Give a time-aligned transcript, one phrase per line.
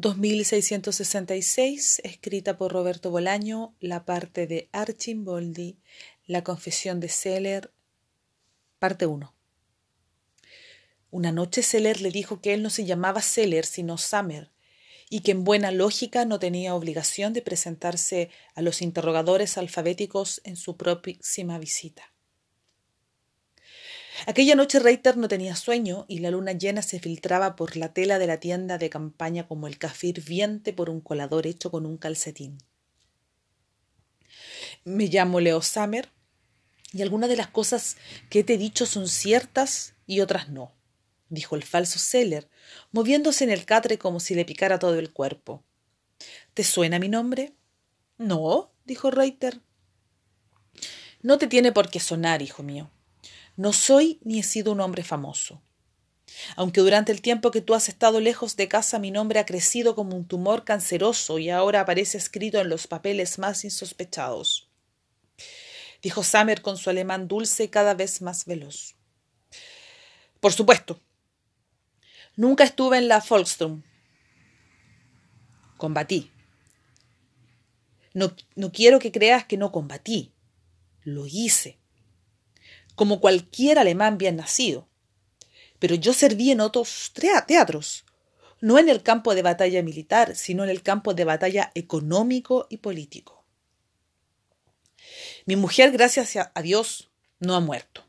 [0.00, 5.76] 2666, escrita por Roberto Bolaño, la parte de Archimboldi,
[6.26, 7.70] La confesión de Seller,
[8.78, 9.34] parte 1.
[11.10, 14.50] Una noche Seller le dijo que él no se llamaba Seller, sino Summer,
[15.10, 20.56] y que en buena lógica no tenía obligación de presentarse a los interrogadores alfabéticos en
[20.56, 22.09] su próxima visita.
[24.26, 28.18] Aquella noche Reiter no tenía sueño y la luna llena se filtraba por la tela
[28.18, 31.96] de la tienda de campaña como el café hirviente por un colador hecho con un
[31.96, 32.58] calcetín.
[34.84, 36.10] Me llamo Leo Summer
[36.92, 37.96] y algunas de las cosas
[38.28, 40.74] que te he dicho son ciertas y otras no,
[41.28, 42.48] dijo el falso Seller,
[42.92, 45.64] moviéndose en el catre como si le picara todo el cuerpo.
[46.54, 47.54] ¿Te suena mi nombre?
[48.18, 49.60] No, dijo Reiter.
[51.22, 52.90] No te tiene por qué sonar, hijo mío.
[53.56, 55.62] No soy ni he sido un hombre famoso.
[56.56, 59.94] Aunque durante el tiempo que tú has estado lejos de casa mi nombre ha crecido
[59.94, 64.70] como un tumor canceroso y ahora aparece escrito en los papeles más insospechados.
[66.02, 68.94] Dijo Summer con su alemán dulce y cada vez más veloz.
[70.40, 71.00] Por supuesto.
[72.36, 73.82] Nunca estuve en la Volkssturm.
[75.76, 76.30] Combatí.
[78.14, 80.32] No, no quiero que creas que no combatí.
[81.02, 81.79] Lo hice
[83.00, 84.86] como cualquier alemán bien nacido.
[85.78, 87.14] Pero yo serví en otros
[87.46, 88.04] teatros,
[88.60, 92.76] no en el campo de batalla militar, sino en el campo de batalla económico y
[92.76, 93.42] político.
[95.46, 98.04] Mi mujer, gracias a Dios, no ha muerto,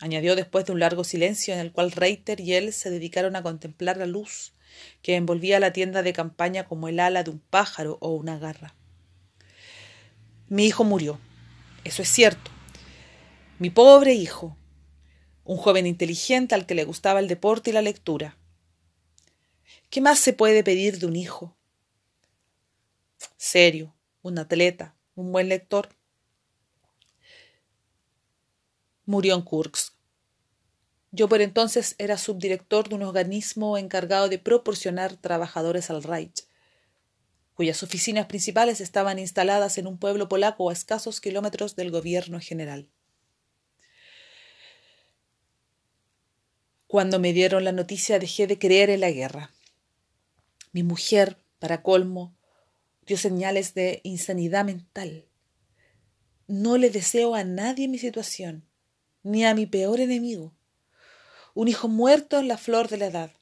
[0.00, 3.42] añadió después de un largo silencio en el cual Reiter y él se dedicaron a
[3.44, 4.52] contemplar la luz
[5.00, 8.74] que envolvía la tienda de campaña como el ala de un pájaro o una garra.
[10.48, 11.20] Mi hijo murió,
[11.84, 12.50] eso es cierto,
[13.58, 14.56] mi pobre hijo,
[15.44, 18.36] un joven inteligente al que le gustaba el deporte y la lectura.
[19.90, 21.56] ¿Qué más se puede pedir de un hijo?
[23.36, 25.90] Serio, un atleta, un buen lector.
[29.06, 29.94] Murió en Kursk.
[31.12, 36.48] Yo por entonces era subdirector de un organismo encargado de proporcionar trabajadores al Reich,
[37.54, 42.88] cuyas oficinas principales estaban instaladas en un pueblo polaco a escasos kilómetros del gobierno general.
[46.94, 49.50] Cuando me dieron la noticia dejé de creer en la guerra.
[50.70, 52.36] Mi mujer, para colmo,
[53.04, 55.24] dio señales de insanidad mental.
[56.46, 58.64] No le deseo a nadie mi situación,
[59.24, 60.54] ni a mi peor enemigo.
[61.52, 63.32] Un hijo muerto en la flor de la edad.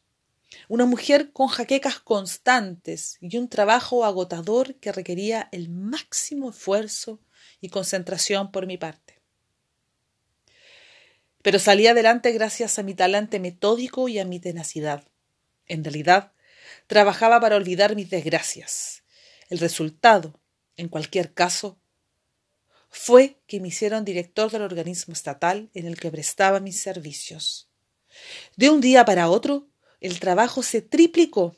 [0.71, 7.21] Una mujer con jaquecas constantes y un trabajo agotador que requería el máximo esfuerzo
[7.61, 9.22] y concentración por mi parte
[11.43, 15.05] pero salí adelante gracias a mi talante metódico y a mi tenacidad.
[15.67, 16.33] En realidad,
[16.87, 19.03] trabajaba para olvidar mis desgracias.
[19.49, 20.41] El resultado,
[20.77, 21.79] en cualquier caso,
[22.89, 27.69] fue que me hicieron director del organismo estatal en el que prestaba mis servicios.
[28.57, 29.69] De un día para otro,
[30.01, 31.57] el trabajo se triplicó.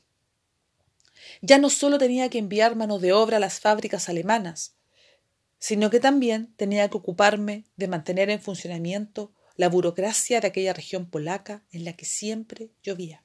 [1.42, 4.76] Ya no solo tenía que enviar mano de obra a las fábricas alemanas,
[5.58, 11.06] sino que también tenía que ocuparme de mantener en funcionamiento la burocracia de aquella región
[11.08, 13.22] polaca en la que siempre llovía.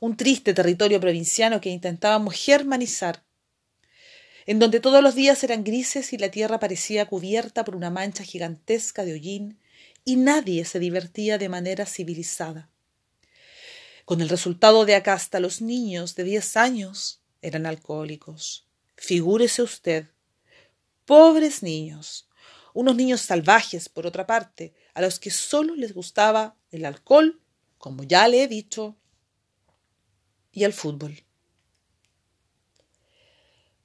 [0.00, 3.22] Un triste territorio provinciano que intentábamos germanizar,
[4.46, 8.24] en donde todos los días eran grises y la tierra parecía cubierta por una mancha
[8.24, 9.58] gigantesca de hollín
[10.04, 12.70] y nadie se divertía de manera civilizada.
[14.04, 18.66] Con el resultado de acá hasta los niños de diez años eran alcohólicos.
[18.96, 20.06] Figúrese usted,
[21.04, 22.29] pobres niños,
[22.74, 27.40] unos niños salvajes, por otra parte, a los que solo les gustaba el alcohol,
[27.78, 28.96] como ya le he dicho,
[30.52, 31.24] y el fútbol.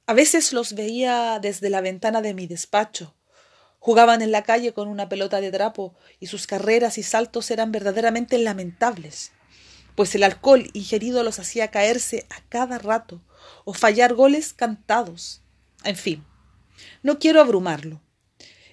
[0.06, 3.16] A veces los veía desde la ventana de mi despacho.
[3.80, 7.72] Jugaban en la calle con una pelota de trapo y sus carreras y saltos eran
[7.72, 9.32] verdaderamente lamentables,
[9.96, 13.22] pues el alcohol ingerido los hacía caerse a cada rato
[13.64, 15.42] o fallar goles cantados.
[15.84, 16.24] En fin,
[17.02, 18.00] no quiero abrumarlo.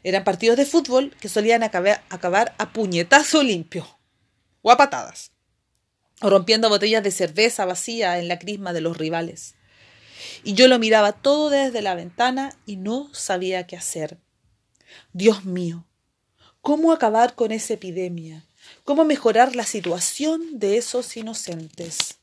[0.03, 3.87] Eran partidos de fútbol que solían acabar, a puñetazo limpio
[4.61, 5.31] o a patadas,
[6.21, 9.55] o rompiendo botellas de cerveza vacía en la crisma de los rivales.
[10.43, 14.19] Y yo lo miraba todo desde la ventana y no sabía qué hacer.
[15.13, 15.85] Dios mío,
[16.61, 18.45] ¿cómo acabar con esa epidemia?
[18.83, 22.19] ¿Cómo mejorar la situación de esos inocentes?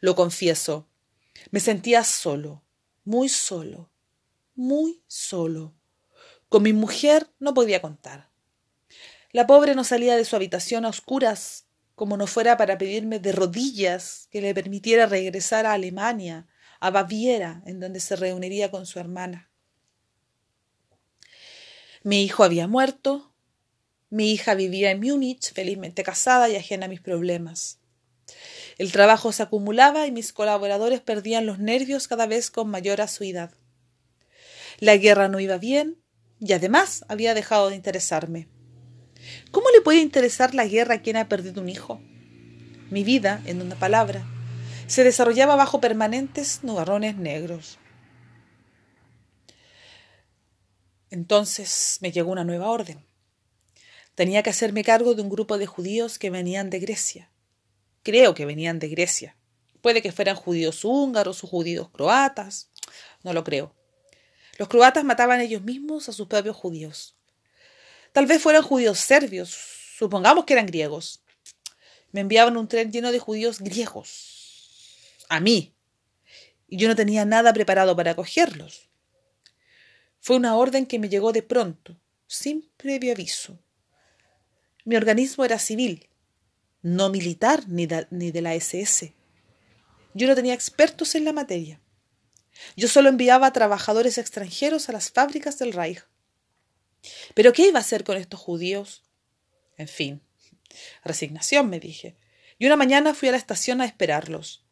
[0.00, 0.86] Lo confieso,
[1.50, 2.62] me sentía solo,
[3.04, 3.90] muy solo,
[4.54, 5.74] muy solo.
[6.50, 8.28] Con mi mujer no podía contar.
[9.30, 13.30] La pobre no salía de su habitación a oscuras como no fuera para pedirme de
[13.30, 16.48] rodillas que le permitiera regresar a Alemania,
[16.80, 19.48] a Baviera, en donde se reuniría con su hermana.
[22.02, 23.32] Mi hijo había muerto,
[24.08, 27.78] mi hija vivía en Múnich, felizmente casada y ajena a mis problemas.
[28.76, 33.52] El trabajo se acumulaba y mis colaboradores perdían los nervios cada vez con mayor asuidad.
[34.80, 35.99] La guerra no iba bien
[36.40, 38.48] y además había dejado de interesarme.
[39.50, 42.00] ¿Cómo le puede interesar la guerra a quien ha perdido un hijo?
[42.90, 44.24] Mi vida, en una palabra,
[44.86, 47.78] se desarrollaba bajo permanentes nubarrones negros.
[51.10, 53.04] Entonces me llegó una nueva orden.
[54.14, 57.30] Tenía que hacerme cargo de un grupo de judíos que venían de Grecia.
[58.02, 59.36] Creo que venían de Grecia.
[59.82, 62.70] Puede que fueran judíos húngaros o judíos croatas.
[63.22, 63.74] No lo creo.
[64.60, 67.16] Los croatas mataban ellos mismos a sus propios judíos.
[68.12, 69.56] Tal vez fueran judíos serbios,
[69.96, 71.22] supongamos que eran griegos.
[72.12, 75.16] Me enviaban un tren lleno de judíos griegos.
[75.30, 75.72] A mí.
[76.68, 78.90] Y yo no tenía nada preparado para acogerlos.
[80.20, 81.96] Fue una orden que me llegó de pronto,
[82.26, 83.58] sin previo aviso.
[84.84, 86.10] Mi organismo era civil,
[86.82, 89.14] no militar ni de, la SS.
[90.12, 91.80] Yo no tenía expertos en la materia.
[92.76, 96.04] Yo solo enviaba a trabajadores extranjeros a las fábricas del Reich.
[97.34, 99.02] Pero ¿qué iba a hacer con estos judíos?
[99.76, 100.20] En fin,
[101.04, 102.16] resignación, me dije.
[102.58, 104.64] Y una mañana fui a la estación a esperarlos.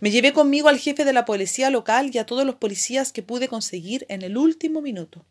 [0.00, 3.22] Me llevé conmigo al jefe de la policía local y a todos los policías que
[3.22, 5.24] pude conseguir en el último minuto.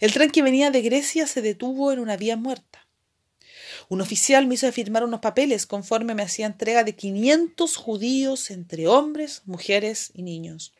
[0.00, 2.86] El tren que venía de Grecia se detuvo en una vía muerta.
[3.88, 8.86] Un oficial me hizo firmar unos papeles conforme me hacía entrega de quinientos judíos entre
[8.86, 10.74] hombres, mujeres y niños.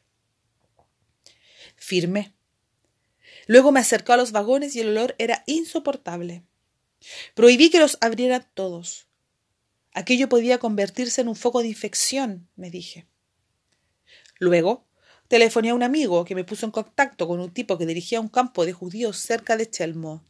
[1.81, 2.35] Firmé.
[3.47, 6.45] Luego me acercó a los vagones y el olor era insoportable.
[7.35, 9.09] Prohibí que los abrieran todos.
[9.93, 13.09] Aquello podía convertirse en un foco de infección, me dije.
[14.39, 14.87] Luego
[15.27, 18.29] telefoné a un amigo que me puso en contacto con un tipo que dirigía un
[18.29, 20.25] campo de judíos cerca de Chelmo.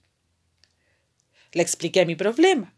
[1.52, 2.74] Le expliqué mi problema.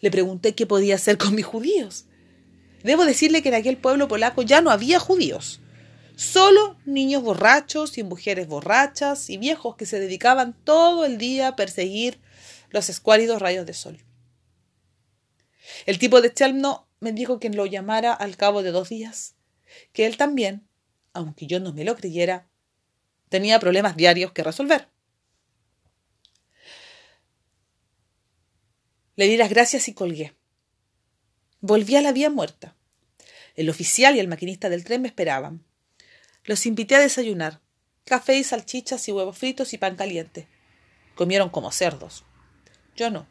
[0.00, 2.06] Le pregunté qué podía hacer con mis judíos.
[2.82, 5.60] Debo decirle que en aquel pueblo polaco ya no había judíos.
[6.18, 11.54] Solo niños borrachos y mujeres borrachas y viejos que se dedicaban todo el día a
[11.54, 12.20] perseguir
[12.70, 13.98] los escuálidos rayos de sol.
[15.86, 19.36] El tipo de Chelmno me dijo que lo llamara al cabo de dos días,
[19.92, 20.66] que él también,
[21.12, 22.48] aunque yo no me lo creyera,
[23.28, 24.88] tenía problemas diarios que resolver.
[29.14, 30.34] Le di las gracias y colgué.
[31.60, 32.74] Volví a la vía muerta.
[33.54, 35.67] El oficial y el maquinista del tren me esperaban.
[36.48, 37.60] Los invité a desayunar.
[38.06, 40.48] Café y salchichas y huevos fritos y pan caliente.
[41.14, 42.24] Comieron como cerdos.
[42.96, 43.26] Yo no.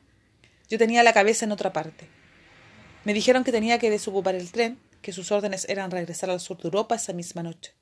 [0.69, 2.07] Yo tenía la cabeza en otra parte.
[3.05, 6.57] Me dijeron que tenía que desocupar el tren, que sus órdenes eran regresar al sur
[6.57, 7.73] de Europa esa misma noche.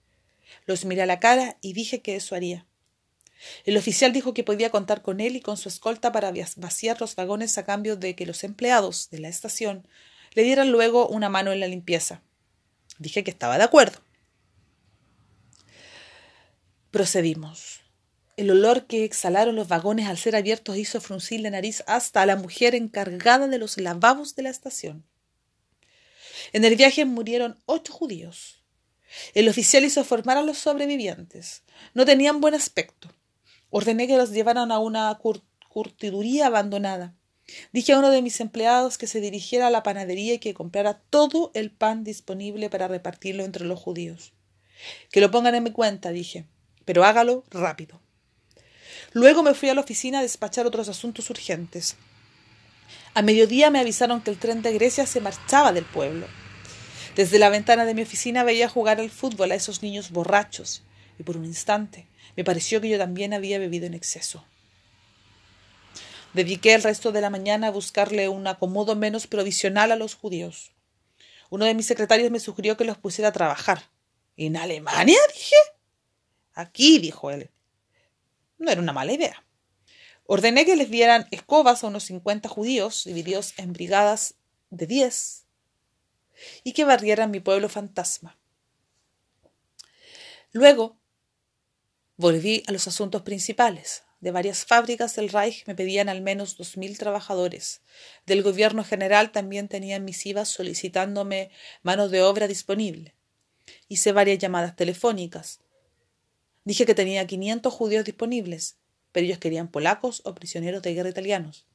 [0.67, 2.65] Los miré a la cara y dije que eso haría.
[3.65, 7.17] El oficial dijo que podía contar con él y con su escolta para vaciar los
[7.17, 9.85] vagones a cambio de que los empleados de la estación
[10.33, 12.21] le dieran luego una mano en la limpieza.
[12.99, 14.04] Dije que estaba de acuerdo.
[16.95, 17.81] Procedimos.
[18.37, 22.25] El olor que exhalaron los vagones al ser abiertos hizo fruncir la nariz hasta a
[22.25, 25.03] la mujer encargada de los lavabos de la estación.
[26.53, 28.63] En el viaje murieron ocho judíos.
[29.33, 31.63] El oficial hizo formar a los sobrevivientes.
[31.93, 33.09] No tenían buen aspecto.
[33.71, 35.19] Ordené que los llevaran a una
[35.67, 37.13] curtiduría abandonada.
[37.73, 41.01] Dije a uno de mis empleados que se dirigiera a la panadería y que comprara
[41.09, 44.31] todo el pan disponible para repartirlo entre los judíos.
[45.11, 46.45] Que lo pongan en mi cuenta, dije
[46.85, 47.99] pero hágalo rápido.
[49.11, 51.95] Luego me fui a la oficina a despachar otros asuntos urgentes.
[53.13, 56.27] A mediodía me avisaron que el tren de Grecia se marchaba del pueblo.
[57.15, 60.83] Desde la ventana de mi oficina veía jugar al fútbol a esos niños borrachos,
[61.17, 64.45] y por un instante me pareció que yo también había bebido en exceso.
[66.33, 70.73] Dediqué el resto de la mañana a buscarle un acomodo menos provisional a los judíos.
[71.49, 73.83] Uno de mis secretarios me sugirió que los pusiera a trabajar.
[74.35, 75.17] ¿En Alemania?
[75.33, 75.55] dije.
[76.55, 77.51] Aquí, dijo él.
[78.57, 79.45] No era una mala idea.
[80.25, 84.35] Ordené que les dieran escobas a unos cincuenta judíos, divididos en brigadas
[84.71, 85.45] de diez,
[86.63, 88.39] y que barrieran mi pueblo fantasma.
[90.51, 90.97] Luego
[92.17, 94.03] volví a los asuntos principales.
[94.21, 97.81] De varias fábricas del Reich me pedían al menos dos mil trabajadores.
[98.25, 101.51] Del gobierno general también tenían misivas solicitándome
[101.83, 103.13] mano de obra disponible.
[103.87, 105.59] Hice varias llamadas telefónicas.
[106.65, 108.77] Dije que tenía 500 judíos disponibles,
[109.11, 111.65] pero ellos querían polacos o prisioneros de guerra italianos.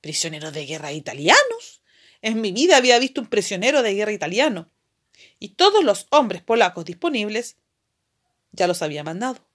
[0.00, 1.82] Prisioneros de guerra italianos.
[2.20, 4.68] En mi vida había visto un prisionero de guerra italiano.
[5.38, 7.56] Y todos los hombres polacos disponibles
[8.50, 9.46] ya los había mandado.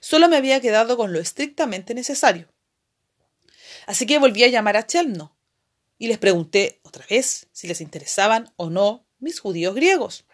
[0.00, 2.48] Solo me había quedado con lo estrictamente necesario.
[3.86, 5.36] Así que volví a llamar a Chelno
[5.98, 10.24] y les pregunté otra vez si les interesaban o no mis judíos griegos.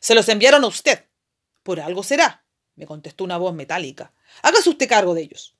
[0.00, 1.04] Se los enviaron a usted.
[1.64, 2.44] Por algo será,
[2.76, 4.12] me contestó una voz metálica.
[4.42, 5.56] Hágase usted cargo de ellos.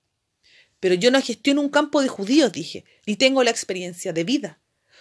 [0.78, 4.61] Pero yo no gestiono un campo de judíos, dije, ni tengo la experiencia de vida.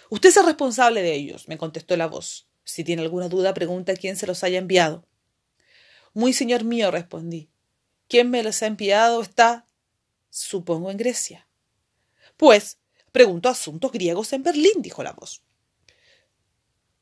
[0.10, 2.48] Usted es responsable de ellos, me contestó la voz.
[2.64, 5.06] Si tiene alguna duda, pregunta quién se los haya enviado.
[6.14, 7.50] Muy señor mío, respondí.
[8.08, 9.68] ¿Quién me los ha enviado está,
[10.30, 11.48] supongo, en Grecia.
[12.38, 12.78] Pues,
[13.12, 15.42] pregunto asuntos griegos en Berlín, dijo la voz.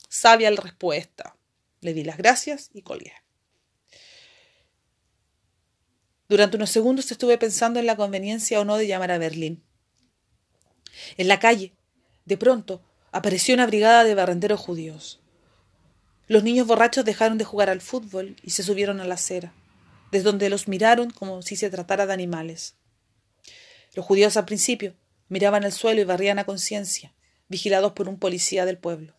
[0.09, 1.37] Sabia la respuesta.
[1.81, 3.13] Le di las gracias y colgué.
[6.31, 9.61] Durante unos segundos estuve pensando en la conveniencia o no de llamar a Berlín.
[11.17, 11.73] En la calle,
[12.23, 15.19] de pronto, apareció una brigada de barrenderos judíos.
[16.27, 19.53] Los niños borrachos dejaron de jugar al fútbol y se subieron a la acera,
[20.13, 22.75] desde donde los miraron como si se tratara de animales.
[23.93, 24.95] Los judíos al principio
[25.27, 27.13] miraban al suelo y barrían a conciencia,
[27.49, 29.15] vigilados por un policía del pueblo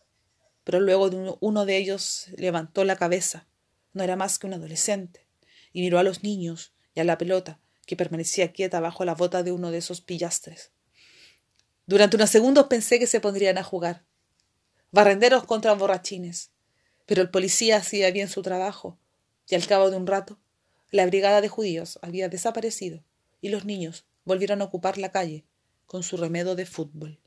[0.65, 3.49] pero luego uno de ellos levantó la cabeza,
[3.95, 5.27] no era más que un adolescente,
[5.73, 9.43] y miró a los niños y a la pelota, que permanecía quieta bajo la bota
[9.43, 10.71] de uno de esos pillastres.
[11.87, 14.05] Durante unos segundos pensé que se pondrían a jugar.
[14.91, 16.51] Barrenderos contra borrachines.
[17.07, 18.99] Pero el policía hacía bien su trabajo,
[19.49, 20.39] y al cabo de un rato,
[20.91, 23.03] la brigada de judíos había desaparecido,
[23.41, 25.45] y los niños volvieron a ocupar la calle
[25.87, 27.19] con su remedo de fútbol.